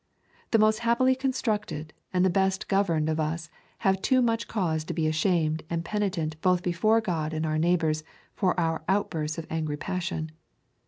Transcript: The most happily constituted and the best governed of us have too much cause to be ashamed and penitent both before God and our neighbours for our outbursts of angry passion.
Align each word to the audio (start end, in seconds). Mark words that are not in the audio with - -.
The 0.49 0.57
most 0.57 0.79
happily 0.79 1.13
constituted 1.15 1.93
and 2.11 2.25
the 2.25 2.31
best 2.31 2.67
governed 2.67 3.07
of 3.07 3.19
us 3.19 3.51
have 3.85 4.01
too 4.01 4.19
much 4.23 4.47
cause 4.47 4.83
to 4.85 4.95
be 4.95 5.05
ashamed 5.05 5.61
and 5.69 5.85
penitent 5.85 6.41
both 6.41 6.63
before 6.63 7.01
God 7.01 7.33
and 7.33 7.45
our 7.45 7.59
neighbours 7.59 8.03
for 8.33 8.59
our 8.59 8.83
outbursts 8.89 9.37
of 9.37 9.45
angry 9.51 9.77
passion. 9.77 10.31